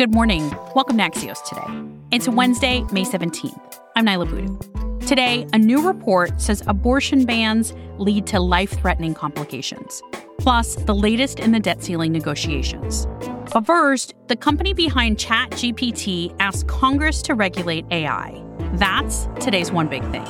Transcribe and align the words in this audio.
Good 0.00 0.14
morning. 0.14 0.48
Welcome 0.74 0.96
to 0.96 1.02
Axios 1.02 1.44
today. 1.44 1.90
It's 2.10 2.26
Wednesday, 2.26 2.80
May 2.90 3.04
17th. 3.04 3.80
I'm 3.96 4.06
Niala 4.06 4.30
Boodhoo. 4.30 5.06
Today, 5.06 5.46
a 5.52 5.58
new 5.58 5.86
report 5.86 6.40
says 6.40 6.62
abortion 6.66 7.26
bans 7.26 7.74
lead 7.98 8.26
to 8.28 8.40
life 8.40 8.70
threatening 8.70 9.12
complications. 9.12 10.02
Plus, 10.38 10.76
the 10.76 10.94
latest 10.94 11.38
in 11.38 11.52
the 11.52 11.60
debt 11.60 11.82
ceiling 11.82 12.12
negotiations. 12.12 13.06
But 13.52 13.66
first, 13.66 14.14
the 14.28 14.36
company 14.36 14.72
behind 14.72 15.18
ChatGPT 15.18 16.34
asked 16.40 16.66
Congress 16.66 17.20
to 17.20 17.34
regulate 17.34 17.84
AI. 17.90 18.42
That's 18.76 19.28
today's 19.38 19.70
one 19.70 19.88
big 19.88 20.00
thing. 20.10 20.24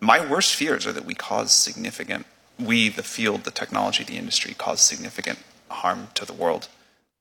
My 0.00 0.28
worst 0.28 0.56
fears 0.56 0.84
are 0.84 0.92
that 0.92 1.04
we 1.04 1.14
cause 1.14 1.54
significant, 1.54 2.26
we, 2.58 2.88
the 2.88 3.04
field, 3.04 3.44
the 3.44 3.52
technology, 3.52 4.02
the 4.02 4.16
industry, 4.16 4.54
cause 4.54 4.80
significant 4.80 5.38
harm 5.70 6.08
to 6.14 6.24
the 6.24 6.32
world. 6.32 6.68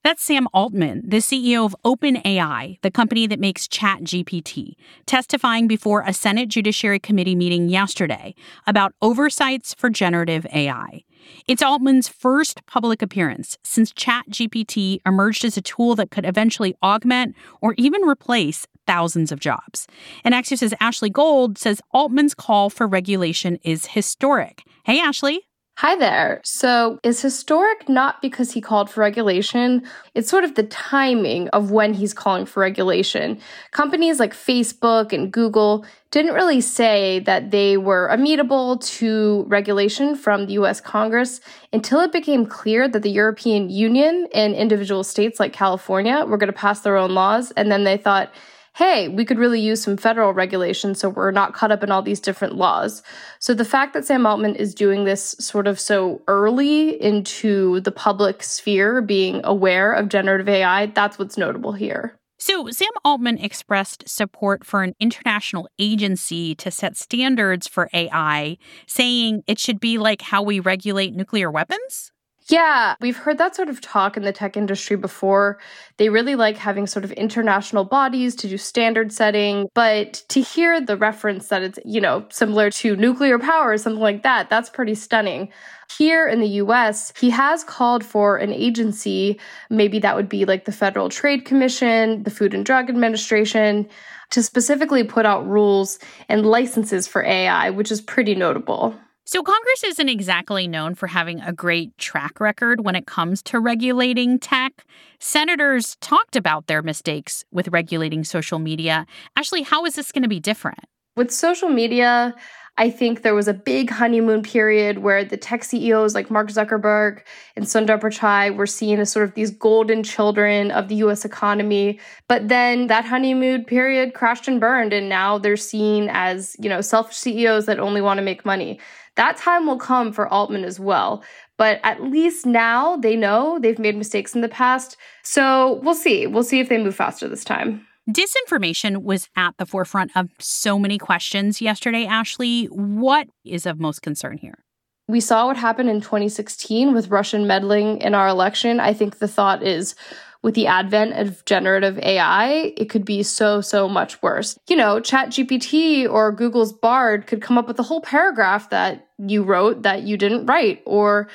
That's 0.03 0.23
Sam 0.23 0.47
Altman, 0.53 1.01
the 1.05 1.17
CEO 1.17 1.65
of 1.65 1.75
OpenAI, 1.83 2.79
the 2.81 2.91
company 2.91 3.27
that 3.27 3.41
makes 3.41 3.67
ChatGPT, 3.67 4.75
testifying 5.05 5.67
before 5.67 6.01
a 6.01 6.13
Senate 6.13 6.47
Judiciary 6.47 6.99
Committee 6.99 7.35
meeting 7.35 7.67
yesterday 7.67 8.33
about 8.65 8.93
oversights 9.01 9.73
for 9.77 9.89
generative 9.89 10.45
AI. 10.53 11.03
It's 11.45 11.61
Altman's 11.61 12.07
first 12.07 12.65
public 12.67 13.01
appearance 13.01 13.57
since 13.65 13.91
ChatGPT 13.91 14.99
emerged 15.05 15.43
as 15.43 15.57
a 15.57 15.61
tool 15.61 15.93
that 15.95 16.09
could 16.09 16.25
eventually 16.25 16.73
augment 16.81 17.35
or 17.59 17.73
even 17.77 18.01
replace 18.03 18.65
thousands 18.85 19.33
of 19.33 19.41
jobs. 19.41 19.87
And 20.23 20.33
Axios' 20.33 20.73
Ashley 20.79 21.09
Gold 21.09 21.57
says 21.57 21.81
Altman's 21.91 22.33
call 22.33 22.69
for 22.69 22.87
regulation 22.87 23.59
is 23.61 23.87
historic. 23.87 24.63
Hey, 24.85 25.01
Ashley. 25.01 25.46
Hi 25.81 25.95
there. 25.95 26.41
So, 26.43 26.99
is 27.03 27.21
historic 27.21 27.87
not 27.87 28.19
because 28.19 28.51
he 28.51 28.61
called 28.61 28.89
for 28.89 29.01
regulation? 29.01 29.83
It's 30.15 30.27
sort 30.27 30.43
of 30.43 30.55
the 30.55 30.63
timing 30.63 31.49
of 31.49 31.69
when 31.69 31.93
he's 31.93 32.15
calling 32.15 32.47
for 32.47 32.61
regulation. 32.61 33.39
Companies 33.69 34.19
like 34.19 34.33
Facebook 34.33 35.13
and 35.13 35.31
Google 35.31 35.85
didn't 36.09 36.33
really 36.33 36.61
say 36.61 37.19
that 37.19 37.51
they 37.51 37.77
were 37.77 38.07
amenable 38.07 38.77
to 38.77 39.45
regulation 39.49 40.15
from 40.15 40.47
the 40.47 40.53
US 40.53 40.81
Congress 40.81 41.41
until 41.71 41.99
it 41.99 42.11
became 42.11 42.47
clear 42.47 42.87
that 42.87 43.03
the 43.03 43.11
European 43.11 43.69
Union 43.69 44.27
and 44.33 44.55
individual 44.55 45.03
states 45.03 45.39
like 45.39 45.53
California 45.53 46.25
were 46.25 46.37
going 46.37 46.51
to 46.51 46.57
pass 46.57 46.79
their 46.79 46.97
own 46.97 47.13
laws. 47.13 47.51
And 47.51 47.71
then 47.71 47.83
they 47.83 47.97
thought, 47.97 48.33
hey, 48.77 49.07
we 49.07 49.25
could 49.25 49.39
really 49.39 49.59
use 49.59 49.81
some 49.81 49.97
federal 49.97 50.33
regulation 50.33 50.93
so 50.93 51.09
we're 51.09 51.31
not 51.31 51.55
caught 51.55 51.71
up 51.71 51.83
in 51.83 51.89
all 51.91 52.03
these 52.03 52.19
different 52.19 52.55
laws. 52.55 53.01
So 53.39 53.55
the 53.55 53.65
fact 53.65 53.93
that 53.95 54.05
Sam 54.05 54.27
Altman 54.27 54.55
is 54.55 54.75
doing 54.75 55.03
this 55.03 55.35
sort 55.39 55.65
of 55.65 55.79
so 55.79 56.21
early 56.27 57.01
into 57.01 57.79
the 57.81 57.91
public 57.91 58.43
sphere 58.43 59.01
being 59.01 59.41
aware 59.43 59.93
of 59.93 60.09
generative 60.09 60.47
AI, 60.47 60.85
that's 60.87 61.17
what's 61.17 61.39
notable 61.39 61.71
here. 61.71 62.19
So, 62.39 62.69
Sam 62.69 62.91
Altman 63.03 63.39
expressed 63.39 64.07
support 64.07 64.63
for 64.63 64.83
an 64.83 64.93
international 64.99 65.67
agency 65.79 66.53
to 66.53 66.69
set 66.69 66.95
standards 66.95 67.67
for 67.67 67.89
AI, 67.93 68.59
saying 68.85 69.41
it 69.47 69.57
should 69.57 69.79
be 69.79 69.97
like 69.97 70.21
how 70.21 70.43
we 70.43 70.59
regulate 70.59 71.15
nuclear 71.15 71.49
weapons? 71.49 72.11
Yeah, 72.49 72.95
we've 73.01 73.17
heard 73.17 73.39
that 73.39 73.57
sort 73.57 73.67
of 73.67 73.81
talk 73.81 74.15
in 74.15 74.23
the 74.23 74.31
tech 74.31 74.55
industry 74.55 74.95
before. 74.95 75.59
They 75.97 76.07
really 76.07 76.35
like 76.35 76.55
having 76.55 76.87
sort 76.87 77.03
of 77.03 77.11
international 77.13 77.83
bodies 77.83 78.35
to 78.37 78.47
do 78.47 78.57
standard 78.57 79.11
setting, 79.11 79.67
but 79.73 80.23
to 80.29 80.39
hear 80.39 80.79
the 80.79 80.95
reference 80.95 81.49
that 81.49 81.61
it's, 81.61 81.79
you 81.83 81.99
know, 81.99 82.25
similar 82.29 82.69
to 82.71 82.95
nuclear 82.95 83.37
power 83.37 83.71
or 83.71 83.77
something 83.77 84.01
like 84.01 84.23
that, 84.23 84.49
that's 84.49 84.69
pretty 84.69 84.95
stunning. 84.95 85.49
Here 85.97 86.25
in 86.25 86.39
the 86.39 86.47
US, 86.63 87.11
he 87.19 87.29
has 87.31 87.65
called 87.65 88.05
for 88.05 88.37
an 88.37 88.53
agency, 88.53 89.39
maybe 89.69 89.99
that 89.99 90.15
would 90.15 90.29
be 90.29 90.45
like 90.45 90.63
the 90.63 90.71
Federal 90.71 91.09
Trade 91.09 91.43
Commission, 91.43 92.23
the 92.23 92.31
Food 92.31 92.53
and 92.53 92.65
Drug 92.65 92.89
Administration, 92.89 93.89
to 94.29 94.41
specifically 94.41 95.03
put 95.03 95.25
out 95.25 95.45
rules 95.45 95.99
and 96.29 96.45
licenses 96.45 97.07
for 97.07 97.25
AI, 97.25 97.69
which 97.71 97.91
is 97.91 97.99
pretty 97.99 98.35
notable. 98.35 98.95
So, 99.29 99.43
Congress 99.43 99.83
isn't 99.83 100.07
exactly 100.07 100.69
known 100.69 100.95
for 100.95 101.07
having 101.07 101.41
a 101.41 101.51
great 101.51 101.97
track 101.97 102.39
record 102.39 102.85
when 102.85 102.95
it 102.95 103.07
comes 103.07 103.43
to 103.43 103.59
regulating 103.59 104.39
tech. 104.39 104.85
Senators 105.19 105.97
talked 105.99 106.37
about 106.37 106.67
their 106.67 106.81
mistakes 106.81 107.43
with 107.51 107.67
regulating 107.67 108.23
social 108.23 108.57
media. 108.57 109.05
Ashley, 109.35 109.63
how 109.63 109.83
is 109.83 109.95
this 109.95 110.13
going 110.13 110.23
to 110.23 110.29
be 110.29 110.39
different? 110.39 110.79
With 111.17 111.29
social 111.29 111.67
media, 111.67 112.35
I 112.79 112.91
think 112.91 113.23
there 113.23 113.33
was 113.33 113.47
a 113.47 113.53
big 113.53 113.89
honeymoon 113.89 114.43
period 114.43 114.99
where 114.99 115.25
the 115.25 115.35
tech 115.35 115.63
CEOs 115.63 116.13
like 116.13 116.29
Mark 116.29 116.49
Zuckerberg 116.49 117.21
and 117.55 117.65
Sundar 117.65 117.99
Pichai 117.99 118.55
were 118.55 118.67
seen 118.67 118.99
as 118.99 119.11
sort 119.11 119.27
of 119.27 119.33
these 119.33 119.49
golden 119.49 120.03
children 120.03 120.69
of 120.69 120.87
the 120.87 120.95
US 120.95 121.25
economy. 121.25 121.99
But 122.27 122.49
then 122.49 122.85
that 122.87 123.03
honeymoon 123.03 123.65
period 123.65 124.13
crashed 124.13 124.47
and 124.47 124.59
burned, 124.59 124.93
and 124.93 125.09
now 125.09 125.39
they're 125.39 125.57
seen 125.57 126.09
as, 126.11 126.55
you 126.59 126.69
know, 126.69 126.81
selfish 126.81 127.17
CEOs 127.17 127.65
that 127.65 127.79
only 127.79 128.01
want 128.01 128.19
to 128.19 128.23
make 128.23 128.45
money. 128.45 128.79
That 129.15 129.37
time 129.37 129.65
will 129.65 129.79
come 129.79 130.13
for 130.13 130.31
Altman 130.31 130.63
as 130.63 130.79
well. 130.79 131.23
But 131.57 131.79
at 131.83 132.03
least 132.03 132.45
now 132.45 132.97
they 132.97 133.15
know 133.15 133.57
they've 133.59 133.79
made 133.79 133.97
mistakes 133.97 134.35
in 134.35 134.41
the 134.41 134.49
past. 134.49 134.95
So 135.23 135.79
we'll 135.81 135.95
see. 135.95 136.27
We'll 136.27 136.43
see 136.43 136.59
if 136.59 136.69
they 136.69 136.77
move 136.77 136.95
faster 136.95 137.27
this 137.27 137.43
time. 137.43 137.87
Disinformation 138.09 139.03
was 139.03 139.27
at 139.35 139.57
the 139.57 139.65
forefront 139.65 140.15
of 140.15 140.29
so 140.39 140.79
many 140.79 140.97
questions 140.97 141.61
yesterday, 141.61 142.05
Ashley. 142.05 142.65
What 142.67 143.27
is 143.43 143.65
of 143.65 143.81
most 143.81 144.01
concern 144.01 144.37
here? 144.37 144.63
We 145.09 145.19
saw 145.19 145.47
what 145.47 145.57
happened 145.57 145.89
in 145.89 145.99
2016 145.99 146.93
with 146.93 147.09
Russian 147.09 147.47
meddling 147.47 147.99
in 147.99 148.13
our 148.13 148.29
election. 148.29 148.79
I 148.79 148.93
think 148.93 149.19
the 149.19 149.27
thought 149.27 149.61
is 149.61 149.93
with 150.41 150.55
the 150.55 150.67
advent 150.67 151.13
of 151.13 151.43
generative 151.45 151.97
AI, 151.99 152.73
it 152.77 152.89
could 152.89 153.03
be 153.03 153.23
so, 153.23 153.59
so 153.59 153.89
much 153.89 154.21
worse. 154.21 154.57
You 154.69 154.77
know, 154.77 155.01
ChatGPT 155.01 156.09
or 156.09 156.31
Google's 156.31 156.71
Bard 156.71 157.27
could 157.27 157.41
come 157.41 157.57
up 157.57 157.67
with 157.67 157.79
a 157.79 157.83
whole 157.83 158.01
paragraph 158.01 158.69
that 158.69 159.07
you 159.17 159.43
wrote 159.43 159.81
that 159.81 160.03
you 160.03 160.15
didn't 160.15 160.45
write, 160.45 160.81
or 160.85 161.27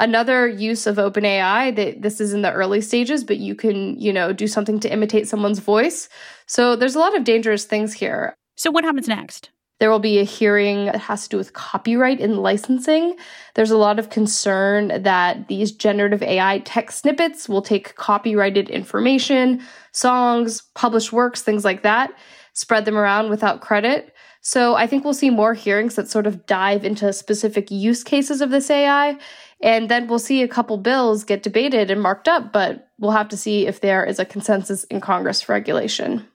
another 0.00 0.48
use 0.48 0.86
of 0.86 0.96
OpenAI 0.96 1.76
that 1.76 2.02
this 2.02 2.20
is 2.20 2.32
in 2.32 2.42
the 2.42 2.52
early 2.52 2.80
stages, 2.80 3.22
but 3.22 3.36
you 3.36 3.54
can, 3.54 3.98
you 4.00 4.12
know, 4.12 4.32
do 4.32 4.48
something 4.48 4.80
to 4.80 4.92
imitate 4.92 5.28
someone's 5.28 5.60
voice. 5.60 6.08
So 6.46 6.74
there's 6.74 6.96
a 6.96 6.98
lot 6.98 7.16
of 7.16 7.22
dangerous 7.22 7.64
things 7.64 7.92
here. 7.92 8.34
So 8.56 8.70
what 8.70 8.84
happens 8.84 9.06
next? 9.06 9.50
There 9.78 9.90
will 9.90 9.98
be 9.98 10.18
a 10.18 10.24
hearing 10.24 10.86
that 10.86 10.96
has 10.96 11.22
to 11.22 11.28
do 11.30 11.36
with 11.38 11.54
copyright 11.54 12.20
and 12.20 12.38
licensing. 12.38 13.16
There's 13.54 13.70
a 13.70 13.78
lot 13.78 13.98
of 13.98 14.10
concern 14.10 15.02
that 15.02 15.48
these 15.48 15.72
generative 15.72 16.22
AI 16.22 16.58
tech 16.60 16.90
snippets 16.92 17.48
will 17.48 17.62
take 17.62 17.94
copyrighted 17.94 18.68
information, 18.68 19.62
songs, 19.92 20.62
published 20.74 21.12
works, 21.12 21.40
things 21.40 21.64
like 21.64 21.82
that, 21.82 22.12
spread 22.52 22.84
them 22.84 22.98
around 22.98 23.30
without 23.30 23.62
credit. 23.62 24.12
So 24.40 24.74
I 24.74 24.86
think 24.86 25.04
we'll 25.04 25.14
see 25.14 25.30
more 25.30 25.54
hearings 25.54 25.96
that 25.96 26.08
sort 26.08 26.26
of 26.26 26.46
dive 26.46 26.84
into 26.84 27.12
specific 27.12 27.70
use 27.70 28.02
cases 28.02 28.40
of 28.40 28.50
this 28.50 28.70
AI. 28.70 29.18
And 29.62 29.90
then 29.90 30.06
we'll 30.06 30.18
see 30.18 30.42
a 30.42 30.48
couple 30.48 30.78
bills 30.78 31.24
get 31.24 31.42
debated 31.42 31.90
and 31.90 32.00
marked 32.00 32.28
up, 32.28 32.52
but 32.52 32.88
we'll 32.98 33.10
have 33.10 33.28
to 33.28 33.36
see 33.36 33.66
if 33.66 33.80
there 33.80 34.04
is 34.04 34.18
a 34.18 34.24
consensus 34.24 34.84
in 34.84 35.00
Congress 35.00 35.42
for 35.42 35.52
regulation. 35.52 36.26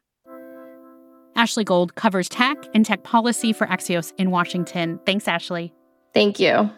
Ashley 1.35 1.63
Gold 1.63 1.95
covers 1.95 2.29
tech 2.29 2.57
and 2.73 2.85
tech 2.85 3.03
policy 3.03 3.51
for 3.51 3.67
Axios 3.67 4.13
in 4.17 4.31
Washington. 4.31 4.99
Thanks, 5.05 5.27
Ashley. 5.27 5.73
Thank 6.13 6.39
you. 6.39 6.69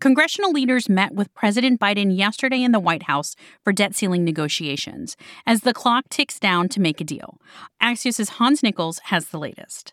Congressional 0.00 0.50
leaders 0.50 0.88
met 0.88 1.14
with 1.14 1.32
President 1.34 1.78
Biden 1.78 2.16
yesterday 2.16 2.62
in 2.62 2.72
the 2.72 2.80
White 2.80 3.02
House 3.02 3.36
for 3.62 3.70
debt 3.70 3.94
ceiling 3.94 4.24
negotiations 4.24 5.14
as 5.46 5.60
the 5.60 5.74
clock 5.74 6.08
ticks 6.08 6.40
down 6.40 6.70
to 6.70 6.80
make 6.80 7.02
a 7.02 7.04
deal. 7.04 7.38
Axios' 7.82 8.30
Hans 8.30 8.62
Nichols 8.62 8.98
has 9.04 9.26
the 9.26 9.38
latest. 9.38 9.92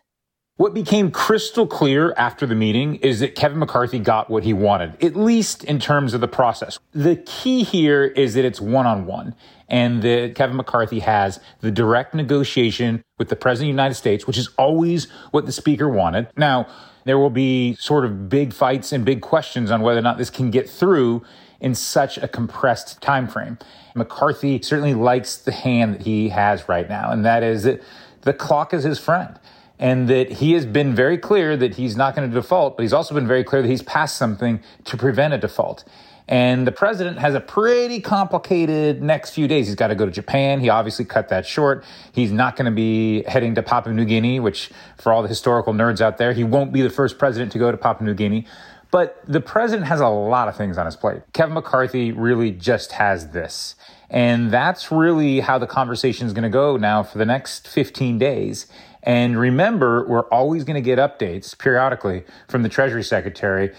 What 0.58 0.74
became 0.74 1.12
crystal 1.12 1.68
clear 1.68 2.12
after 2.16 2.44
the 2.44 2.56
meeting 2.56 2.96
is 2.96 3.20
that 3.20 3.36
Kevin 3.36 3.60
McCarthy 3.60 4.00
got 4.00 4.28
what 4.28 4.42
he 4.42 4.52
wanted, 4.52 5.00
at 5.00 5.14
least 5.14 5.62
in 5.62 5.78
terms 5.78 6.14
of 6.14 6.20
the 6.20 6.26
process. 6.26 6.80
The 6.90 7.14
key 7.14 7.62
here 7.62 8.02
is 8.02 8.34
that 8.34 8.44
it's 8.44 8.60
one 8.60 8.84
on 8.84 9.06
one 9.06 9.36
and 9.68 10.02
that 10.02 10.34
Kevin 10.34 10.56
McCarthy 10.56 10.98
has 10.98 11.38
the 11.60 11.70
direct 11.70 12.12
negotiation 12.12 13.04
with 13.18 13.28
the 13.28 13.36
President 13.36 13.68
of 13.68 13.74
the 13.76 13.80
United 13.82 13.94
States, 13.94 14.26
which 14.26 14.36
is 14.36 14.48
always 14.58 15.08
what 15.30 15.46
the 15.46 15.52
Speaker 15.52 15.88
wanted. 15.88 16.26
Now, 16.36 16.66
there 17.04 17.18
will 17.18 17.30
be 17.30 17.76
sort 17.76 18.04
of 18.04 18.28
big 18.28 18.52
fights 18.52 18.90
and 18.90 19.04
big 19.04 19.20
questions 19.20 19.70
on 19.70 19.80
whether 19.80 20.00
or 20.00 20.02
not 20.02 20.18
this 20.18 20.28
can 20.28 20.50
get 20.50 20.68
through 20.68 21.22
in 21.60 21.76
such 21.76 22.18
a 22.18 22.26
compressed 22.26 23.00
time 23.00 23.28
frame. 23.28 23.58
McCarthy 23.94 24.60
certainly 24.60 24.94
likes 24.94 25.36
the 25.36 25.52
hand 25.52 25.94
that 25.94 26.02
he 26.02 26.30
has 26.30 26.68
right 26.68 26.88
now, 26.88 27.12
and 27.12 27.24
that 27.24 27.44
is 27.44 27.62
that 27.62 27.80
the 28.22 28.32
clock 28.32 28.74
is 28.74 28.82
his 28.82 28.98
friend 28.98 29.38
and 29.78 30.08
that 30.08 30.30
he 30.30 30.52
has 30.52 30.66
been 30.66 30.94
very 30.94 31.18
clear 31.18 31.56
that 31.56 31.74
he's 31.74 31.96
not 31.96 32.16
going 32.16 32.28
to 32.28 32.34
default, 32.34 32.76
but 32.76 32.82
he's 32.82 32.92
also 32.92 33.14
been 33.14 33.28
very 33.28 33.44
clear 33.44 33.62
that 33.62 33.68
he's 33.68 33.82
passed 33.82 34.16
something 34.16 34.60
to 34.84 34.96
prevent 34.96 35.34
a 35.34 35.38
default. 35.38 35.84
And 36.28 36.66
the 36.66 36.72
president 36.72 37.18
has 37.18 37.34
a 37.34 37.40
pretty 37.40 38.00
complicated 38.00 39.02
next 39.02 39.30
few 39.30 39.48
days. 39.48 39.66
He's 39.66 39.76
got 39.76 39.86
to 39.88 39.94
go 39.94 40.04
to 40.04 40.12
Japan. 40.12 40.60
He 40.60 40.68
obviously 40.68 41.06
cut 41.06 41.30
that 41.30 41.46
short. 41.46 41.84
He's 42.12 42.30
not 42.30 42.54
going 42.54 42.66
to 42.66 42.74
be 42.74 43.22
heading 43.22 43.54
to 43.54 43.62
Papua 43.62 43.94
New 43.94 44.04
Guinea, 44.04 44.38
which 44.38 44.70
for 44.98 45.10
all 45.10 45.22
the 45.22 45.28
historical 45.28 45.72
nerds 45.72 46.02
out 46.02 46.18
there, 46.18 46.34
he 46.34 46.44
won't 46.44 46.70
be 46.70 46.82
the 46.82 46.90
first 46.90 47.18
president 47.18 47.52
to 47.52 47.58
go 47.58 47.70
to 47.70 47.78
Papua 47.78 48.06
New 48.06 48.14
Guinea. 48.14 48.46
But 48.90 49.22
the 49.26 49.40
president 49.40 49.86
has 49.86 50.00
a 50.00 50.08
lot 50.08 50.48
of 50.48 50.56
things 50.56 50.76
on 50.76 50.84
his 50.84 50.96
plate. 50.96 51.22
Kevin 51.32 51.54
McCarthy 51.54 52.12
really 52.12 52.50
just 52.50 52.92
has 52.92 53.30
this. 53.30 53.74
And 54.10 54.50
that's 54.50 54.90
really 54.90 55.40
how 55.40 55.58
the 55.58 55.66
conversation 55.66 56.26
is 56.26 56.32
going 56.32 56.44
to 56.44 56.48
go 56.50 56.76
now 56.76 57.02
for 57.02 57.18
the 57.18 57.26
next 57.26 57.68
15 57.68 58.18
days. 58.18 58.66
And 59.02 59.38
remember, 59.38 60.06
we're 60.06 60.28
always 60.28 60.64
going 60.64 60.74
to 60.74 60.80
get 60.80 60.98
updates 60.98 61.56
periodically 61.56 62.24
from 62.48 62.62
the 62.62 62.68
Treasury 62.68 63.02
Secretary. 63.02 63.72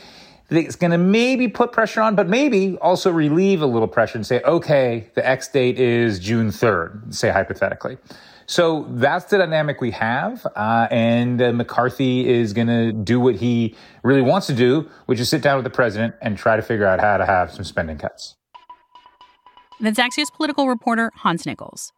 It's 0.50 0.76
going 0.76 0.92
to 0.92 0.98
maybe 0.98 1.48
put 1.48 1.72
pressure 1.72 2.02
on, 2.02 2.16
but 2.16 2.28
maybe 2.28 2.78
also 2.78 3.12
relieve 3.12 3.62
a 3.62 3.68
little 3.68 3.88
pressure 3.88 4.18
and 4.18 4.26
say, 4.26 4.42
okay, 4.42 5.10
the 5.14 5.28
X 5.28 5.48
date 5.50 5.80
is 5.80 6.20
June 6.20 6.48
3rd, 6.48 7.14
say 7.14 7.30
hypothetically. 7.30 7.98
So 8.48 8.88
that's 8.90 9.26
the 9.26 9.38
dynamic 9.38 9.80
we 9.80 9.92
have. 9.92 10.48
Uh, 10.56 10.88
and 10.90 11.40
uh, 11.40 11.54
McCarthy 11.54 12.28
is 12.28 12.52
going 12.52 12.66
to 12.66 12.92
do 12.92 13.20
what 13.20 13.36
he 13.36 13.76
really 14.02 14.24
wants 14.24 14.48
to 14.48 14.56
do, 14.56 14.90
which 15.06 15.20
is 15.20 15.30
sit 15.30 15.44
down 15.44 15.58
with 15.58 15.66
the 15.66 15.70
president 15.70 16.16
and 16.20 16.36
try 16.36 16.56
to 16.56 16.64
figure 16.64 16.88
out 16.88 17.00
how 17.00 17.18
to 17.18 17.28
have 17.28 17.52
some 17.52 17.64
spending 17.64 18.00
cuts. 18.00 18.38
That's 19.80 20.00
Axios 20.00 20.34
political 20.36 20.68
reporter 20.68 21.12
Hans 21.18 21.46
Nichols. 21.46 21.94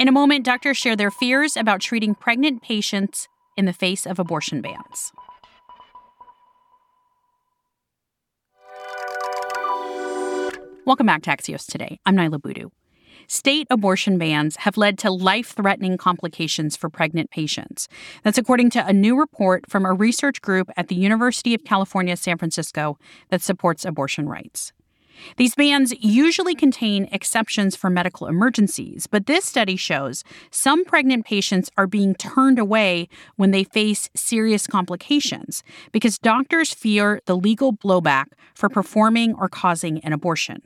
In 0.00 0.08
a 0.08 0.12
moment, 0.12 0.46
doctors 0.46 0.78
share 0.78 0.96
their 0.96 1.10
fears 1.10 1.58
about 1.58 1.82
treating 1.82 2.14
pregnant 2.14 2.62
patients 2.62 3.28
in 3.54 3.66
the 3.66 3.72
face 3.74 4.06
of 4.06 4.18
abortion 4.18 4.62
bans. 4.62 5.12
Welcome 10.86 11.04
back 11.04 11.20
to 11.24 11.30
Axios 11.30 11.66
Today. 11.66 12.00
I'm 12.06 12.16
Niala 12.16 12.40
Boodhoo. 12.40 12.70
State 13.26 13.66
abortion 13.68 14.16
bans 14.16 14.56
have 14.56 14.78
led 14.78 14.96
to 15.00 15.10
life 15.10 15.50
threatening 15.50 15.98
complications 15.98 16.78
for 16.78 16.88
pregnant 16.88 17.30
patients. 17.30 17.86
That's 18.24 18.38
according 18.38 18.70
to 18.70 18.86
a 18.86 18.94
new 18.94 19.20
report 19.20 19.68
from 19.68 19.84
a 19.84 19.92
research 19.92 20.40
group 20.40 20.70
at 20.78 20.88
the 20.88 20.94
University 20.94 21.52
of 21.52 21.62
California, 21.64 22.16
San 22.16 22.38
Francisco 22.38 22.96
that 23.28 23.42
supports 23.42 23.84
abortion 23.84 24.30
rights. 24.30 24.72
These 25.36 25.54
bans 25.54 25.92
usually 26.00 26.54
contain 26.54 27.08
exceptions 27.12 27.76
for 27.76 27.90
medical 27.90 28.26
emergencies, 28.26 29.06
but 29.06 29.26
this 29.26 29.44
study 29.44 29.76
shows 29.76 30.24
some 30.50 30.84
pregnant 30.84 31.24
patients 31.24 31.70
are 31.76 31.86
being 31.86 32.14
turned 32.14 32.58
away 32.58 33.08
when 33.36 33.50
they 33.50 33.64
face 33.64 34.10
serious 34.14 34.66
complications 34.66 35.62
because 35.92 36.18
doctors 36.18 36.72
fear 36.72 37.20
the 37.26 37.36
legal 37.36 37.72
blowback 37.72 38.26
for 38.54 38.68
performing 38.68 39.34
or 39.34 39.48
causing 39.48 40.00
an 40.00 40.12
abortion. 40.12 40.62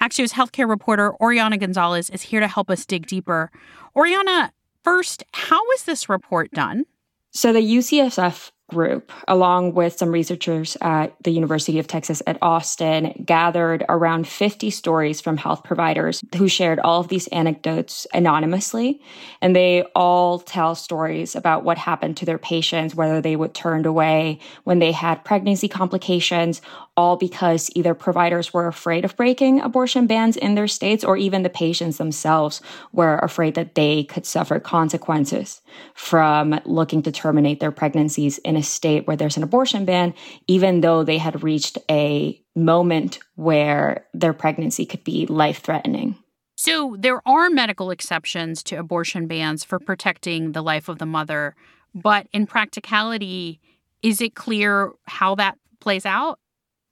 Axios 0.00 0.32
healthcare 0.32 0.68
reporter 0.68 1.14
Oriana 1.20 1.58
Gonzalez 1.58 2.10
is 2.10 2.22
here 2.22 2.40
to 2.40 2.48
help 2.48 2.70
us 2.70 2.84
dig 2.86 3.06
deeper. 3.06 3.50
Oriana, 3.96 4.52
first, 4.84 5.24
how 5.32 5.62
was 5.64 5.84
this 5.84 6.08
report 6.08 6.50
done? 6.52 6.84
So 7.30 7.52
the 7.52 7.60
UCSF 7.60 8.50
group, 8.72 9.12
along 9.28 9.74
with 9.74 9.96
some 9.96 10.10
researchers 10.10 10.76
at 10.80 11.14
the 11.22 11.30
University 11.30 11.78
of 11.78 11.86
Texas 11.86 12.22
at 12.26 12.38
Austin, 12.42 13.22
gathered 13.24 13.84
around 13.88 14.26
50 14.26 14.70
stories 14.70 15.20
from 15.20 15.36
health 15.36 15.62
providers 15.62 16.22
who 16.36 16.48
shared 16.48 16.80
all 16.80 17.00
of 17.00 17.08
these 17.08 17.26
anecdotes 17.28 18.06
anonymously. 18.14 19.00
And 19.40 19.54
they 19.54 19.82
all 19.94 20.38
tell 20.38 20.74
stories 20.74 21.36
about 21.36 21.64
what 21.64 21.78
happened 21.78 22.16
to 22.18 22.26
their 22.26 22.38
patients, 22.38 22.94
whether 22.94 23.20
they 23.20 23.36
were 23.36 23.48
turned 23.48 23.86
away 23.86 24.40
when 24.64 24.78
they 24.78 24.92
had 24.92 25.24
pregnancy 25.24 25.68
complications, 25.68 26.62
all 26.96 27.16
because 27.16 27.70
either 27.74 27.94
providers 27.94 28.52
were 28.52 28.66
afraid 28.66 29.04
of 29.04 29.16
breaking 29.16 29.60
abortion 29.60 30.06
bans 30.06 30.36
in 30.36 30.54
their 30.54 30.68
states 30.68 31.02
or 31.02 31.16
even 31.16 31.42
the 31.42 31.48
patients 31.48 31.96
themselves 31.96 32.60
were 32.92 33.18
afraid 33.18 33.54
that 33.54 33.74
they 33.74 34.04
could 34.04 34.26
suffer 34.26 34.60
consequences 34.60 35.62
from 35.94 36.60
looking 36.64 37.02
to 37.02 37.10
terminate 37.10 37.60
their 37.60 37.70
pregnancies 37.70 38.38
in 38.38 38.56
a 38.56 38.62
state 38.62 39.06
where 39.06 39.16
there's 39.16 39.38
an 39.38 39.42
abortion 39.42 39.84
ban, 39.84 40.12
even 40.46 40.82
though 40.82 41.02
they 41.02 41.18
had 41.18 41.42
reached 41.42 41.78
a 41.90 42.38
moment 42.54 43.18
where 43.36 44.06
their 44.12 44.34
pregnancy 44.34 44.84
could 44.84 45.02
be 45.02 45.24
life 45.26 45.60
threatening. 45.62 46.14
So, 46.54 46.96
there 46.98 47.26
are 47.26 47.48
medical 47.48 47.90
exceptions 47.90 48.62
to 48.64 48.76
abortion 48.76 49.26
bans 49.26 49.64
for 49.64 49.78
protecting 49.78 50.52
the 50.52 50.62
life 50.62 50.88
of 50.88 50.98
the 50.98 51.06
mother, 51.06 51.56
but 51.94 52.28
in 52.32 52.46
practicality, 52.46 53.58
is 54.02 54.20
it 54.20 54.34
clear 54.34 54.92
how 55.06 55.34
that 55.36 55.56
plays 55.80 56.04
out? 56.04 56.38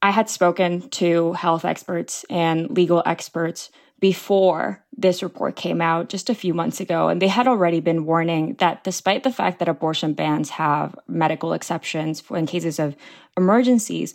I 0.02 0.10
had 0.10 0.30
spoken 0.30 0.88
to 0.90 1.34
health 1.34 1.64
experts 1.64 2.24
and 2.30 2.70
legal 2.70 3.02
experts 3.04 3.70
before 4.00 4.82
this 4.96 5.22
report 5.22 5.56
came 5.56 5.82
out 5.82 6.08
just 6.08 6.30
a 6.30 6.34
few 6.34 6.54
months 6.54 6.80
ago, 6.80 7.08
and 7.08 7.20
they 7.20 7.28
had 7.28 7.46
already 7.46 7.80
been 7.80 8.06
warning 8.06 8.54
that 8.58 8.82
despite 8.82 9.24
the 9.24 9.32
fact 9.32 9.58
that 9.58 9.68
abortion 9.68 10.14
bans 10.14 10.50
have 10.50 10.98
medical 11.06 11.52
exceptions 11.52 12.22
in 12.30 12.46
cases 12.46 12.78
of 12.78 12.96
emergencies, 13.36 14.14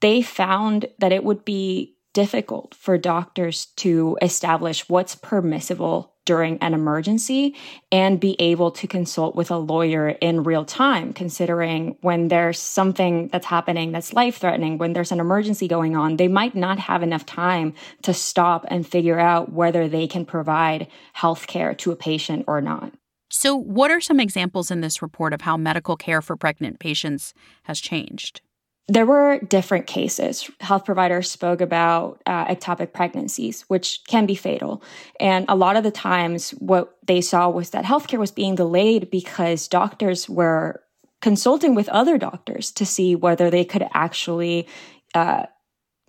they 0.00 0.22
found 0.22 0.86
that 0.98 1.12
it 1.12 1.24
would 1.24 1.44
be 1.44 1.96
difficult 2.14 2.74
for 2.74 2.96
doctors 2.96 3.66
to 3.76 4.16
establish 4.22 4.88
what's 4.88 5.16
permissible 5.16 6.14
during 6.28 6.58
an 6.58 6.74
emergency 6.74 7.54
and 7.90 8.20
be 8.20 8.36
able 8.38 8.70
to 8.70 8.86
consult 8.86 9.34
with 9.34 9.50
a 9.50 9.56
lawyer 9.56 10.10
in 10.10 10.42
real 10.42 10.62
time, 10.62 11.14
considering 11.14 11.96
when 12.02 12.28
there's 12.28 12.58
something 12.58 13.28
that's 13.28 13.46
happening 13.46 13.92
that's 13.92 14.12
life 14.12 14.36
threatening, 14.36 14.76
when 14.76 14.92
there's 14.92 15.10
an 15.10 15.20
emergency 15.20 15.66
going 15.66 15.96
on, 15.96 16.18
they 16.18 16.28
might 16.28 16.54
not 16.54 16.78
have 16.78 17.02
enough 17.02 17.24
time 17.24 17.72
to 18.02 18.12
stop 18.12 18.66
and 18.68 18.86
figure 18.86 19.18
out 19.18 19.50
whether 19.50 19.88
they 19.88 20.06
can 20.06 20.26
provide 20.26 20.86
health 21.14 21.46
care 21.46 21.72
to 21.72 21.92
a 21.92 21.96
patient 21.96 22.44
or 22.46 22.60
not. 22.60 22.92
So, 23.30 23.56
what 23.56 23.90
are 23.90 24.00
some 24.00 24.20
examples 24.20 24.70
in 24.70 24.82
this 24.82 25.00
report 25.00 25.32
of 25.32 25.40
how 25.40 25.56
medical 25.56 25.96
care 25.96 26.20
for 26.20 26.36
pregnant 26.36 26.78
patients 26.78 27.32
has 27.62 27.80
changed? 27.80 28.42
There 28.90 29.04
were 29.04 29.38
different 29.40 29.86
cases. 29.86 30.50
Health 30.60 30.86
providers 30.86 31.30
spoke 31.30 31.60
about 31.60 32.22
uh, 32.24 32.46
ectopic 32.46 32.94
pregnancies, 32.94 33.62
which 33.68 34.00
can 34.08 34.24
be 34.24 34.34
fatal. 34.34 34.82
And 35.20 35.44
a 35.46 35.56
lot 35.56 35.76
of 35.76 35.84
the 35.84 35.90
times, 35.90 36.50
what 36.52 36.96
they 37.06 37.20
saw 37.20 37.50
was 37.50 37.70
that 37.70 37.84
healthcare 37.84 38.18
was 38.18 38.30
being 38.30 38.54
delayed 38.54 39.10
because 39.10 39.68
doctors 39.68 40.26
were 40.26 40.82
consulting 41.20 41.74
with 41.74 41.90
other 41.90 42.16
doctors 42.16 42.70
to 42.72 42.86
see 42.86 43.14
whether 43.14 43.50
they 43.50 43.64
could 43.64 43.86
actually 43.92 44.66
uh, 45.14 45.44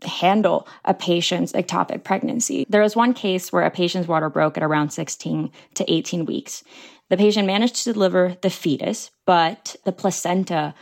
handle 0.03 0.65
a 0.85 0.93
patient's 0.93 1.51
ectopic 1.51 2.05
pregnancy. 2.05 2.65
There 2.69 2.81
was 2.81 2.95
one 2.95 3.13
case 3.13 3.51
where 3.51 3.63
a 3.63 3.71
patient's 3.71 4.07
water 4.07 4.29
broke 4.29 4.55
at 4.55 4.63
around 4.63 4.91
16 4.91 5.51
to 5.75 5.93
18 5.93 6.25
weeks. 6.25 6.63
The 7.09 7.17
patient 7.17 7.47
managed 7.47 7.75
to 7.83 7.93
deliver 7.93 8.37
the 8.41 8.49
fetus, 8.49 9.11
but 9.25 9.75
the 9.83 9.91
placenta, 9.91 10.75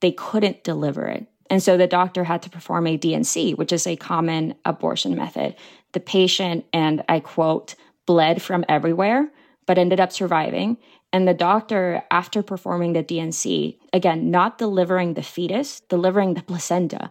they 0.00 0.12
couldn't 0.12 0.62
deliver 0.62 1.06
it. 1.06 1.26
And 1.52 1.62
so 1.62 1.76
the 1.76 1.86
doctor 1.86 2.24
had 2.24 2.40
to 2.44 2.50
perform 2.50 2.86
a 2.86 2.96
D&C, 2.96 3.52
which 3.52 3.74
is 3.74 3.86
a 3.86 3.94
common 3.94 4.54
abortion 4.64 5.14
method. 5.14 5.54
The 5.92 6.00
patient, 6.00 6.64
and 6.72 7.04
I 7.10 7.20
quote, 7.20 7.74
bled 8.06 8.40
from 8.40 8.64
everywhere, 8.70 9.28
but 9.66 9.76
ended 9.76 10.00
up 10.00 10.12
surviving. 10.12 10.78
And 11.12 11.28
the 11.28 11.34
doctor, 11.34 12.02
after 12.10 12.42
performing 12.42 12.94
the 12.94 13.02
D&C, 13.02 13.78
again, 13.92 14.30
not 14.30 14.56
delivering 14.56 15.12
the 15.12 15.22
fetus, 15.22 15.80
delivering 15.90 16.32
the 16.32 16.42
placenta, 16.42 17.10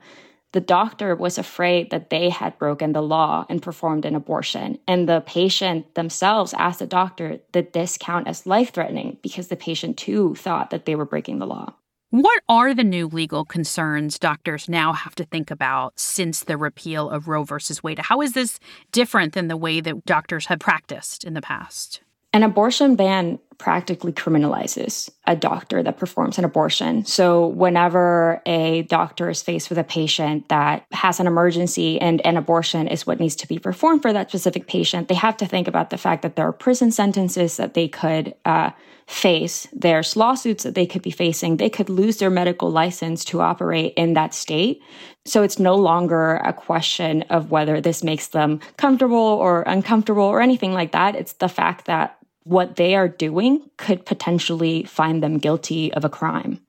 the 0.54 0.60
doctor 0.60 1.16
was 1.16 1.38
afraid 1.38 1.92
that 1.92 2.10
they 2.10 2.30
had 2.30 2.58
broken 2.58 2.94
the 2.94 3.04
law 3.04 3.46
and 3.48 3.62
performed 3.62 4.06
an 4.06 4.16
abortion. 4.16 4.80
And 4.88 5.08
the 5.08 5.22
patient 5.22 5.94
themselves 5.94 6.56
asked 6.56 6.80
the 6.80 6.88
doctor, 6.88 7.38
did 7.52 7.74
this 7.74 7.96
count 7.96 8.28
as 8.28 8.48
life 8.48 8.74
threatening? 8.74 9.20
Because 9.22 9.50
the 9.50 9.56
patient 9.56 9.98
too 10.00 10.34
thought 10.34 10.72
that 10.72 10.86
they 10.86 10.96
were 10.96 11.06
breaking 11.06 11.38
the 11.38 11.46
law. 11.46 11.76
What 12.12 12.44
are 12.50 12.74
the 12.74 12.84
new 12.84 13.08
legal 13.08 13.46
concerns 13.46 14.20
doctors 14.20 14.68
now 14.68 14.92
have 14.92 15.16
to 15.16 15.24
think 15.24 15.50
about 15.50 15.98
since 15.98 16.44
the 16.44 16.58
repeal 16.58 17.10
of 17.10 17.30
Roe 17.30 17.46
versus 17.46 17.82
Wade? 17.82 18.00
How 18.00 18.20
is 18.20 18.34
this 18.34 18.60
different 18.92 19.32
than 19.32 19.48
the 19.48 19.56
way 19.56 19.80
that 19.80 20.04
doctors 20.04 20.48
have 20.48 20.60
practiced 20.60 21.24
in 21.24 21.36
the 21.36 21.42
past? 21.42 22.02
An 22.34 22.44
abortion 22.44 22.98
ban 22.98 23.40
practically 23.62 24.12
criminalizes 24.12 25.08
a 25.28 25.36
doctor 25.36 25.84
that 25.84 26.00
performs 26.00 26.40
an 26.40 26.44
abortion. 26.44 27.06
So, 27.06 27.46
whenever 27.46 28.42
a 28.48 28.82
doctor 28.84 29.30
is 29.30 29.44
faced 29.44 29.70
with 29.70 29.78
a 29.78 29.84
patient 29.84 30.50
that 30.50 30.84
has 30.92 31.20
an 31.20 31.28
emergency 31.28 32.02
and 32.02 32.26
an 32.26 32.38
abortion 32.38 32.88
is 32.88 33.06
what 33.06 33.20
needs 33.20 33.36
to 33.36 33.48
be 33.48 33.60
performed 33.60 34.02
for 34.02 34.12
that 34.14 34.30
specific 34.30 34.66
patient, 34.66 35.10
they 35.10 35.16
have 35.16 35.38
to 35.38 35.46
think 35.46 35.68
about 35.68 35.92
the 35.92 36.00
fact 36.00 36.24
that 36.24 36.36
there 36.36 36.48
are 36.48 36.52
prison 36.52 36.92
sentences 36.92 37.58
that 37.58 37.76
they 37.76 37.88
could 37.88 38.34
uh, 38.46 38.72
face, 39.06 39.68
there's 39.74 40.16
lawsuits 40.16 40.64
that 40.64 40.74
they 40.74 40.88
could 40.88 41.04
be 41.04 41.12
facing, 41.12 41.58
they 41.58 41.70
could 41.70 41.90
lose 41.90 42.18
their 42.18 42.32
medical 42.32 42.72
license 42.72 43.24
to 43.26 43.42
operate 43.42 43.94
in 43.96 44.14
that 44.14 44.34
state. 44.34 44.82
So 45.26 45.44
it's 45.44 45.60
no 45.60 45.76
longer 45.76 46.38
a 46.38 46.52
question 46.52 47.22
of 47.30 47.52
whether 47.52 47.80
this 47.80 48.04
makes 48.04 48.30
them 48.30 48.60
comfortable 48.78 49.18
or 49.18 49.62
uncomfortable 49.68 50.24
or 50.24 50.42
anything 50.42 50.74
like 50.74 50.94
that. 50.94 51.16
It's 51.16 51.34
the 51.34 51.50
fact 51.50 51.86
that 51.86 52.18
what 52.44 52.76
they 52.76 52.96
are 52.96 53.08
doing 53.08 53.70
could 53.78 54.06
potentially 54.06 54.84
find 54.84 55.22
them 55.22 55.38
guilty 55.38 55.94
of 55.94 56.04
a 56.04 56.10
crime. 56.10 56.60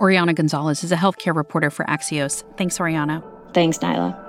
Oriana 0.00 0.34
Gonzalez 0.34 0.84
is 0.84 0.92
a 0.92 0.96
healthcare 0.96 1.34
reporter 1.34 1.70
for 1.70 1.84
Axios. 1.86 2.44
Thanks, 2.56 2.78
Oriana. 2.78 3.22
Thanks, 3.52 3.78
Niala. 3.78 4.22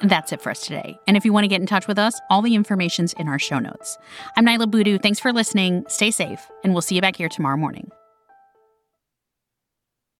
And 0.00 0.10
that's 0.10 0.32
it 0.32 0.40
for 0.40 0.50
us 0.50 0.64
today. 0.64 0.98
And 1.06 1.16
if 1.16 1.26
you 1.26 1.32
want 1.32 1.44
to 1.44 1.48
get 1.48 1.60
in 1.60 1.66
touch 1.66 1.86
with 1.86 1.98
us, 1.98 2.18
all 2.30 2.40
the 2.40 2.54
information's 2.54 3.12
in 3.14 3.28
our 3.28 3.38
show 3.38 3.58
notes. 3.58 3.98
I'm 4.36 4.46
Niala 4.46 4.70
Boodhoo. 4.70 4.98
Thanks 4.98 5.18
for 5.18 5.32
listening. 5.32 5.84
Stay 5.88 6.10
safe, 6.10 6.40
and 6.64 6.72
we'll 6.72 6.80
see 6.80 6.94
you 6.94 7.02
back 7.02 7.16
here 7.16 7.28
tomorrow 7.28 7.58
morning. 7.58 7.90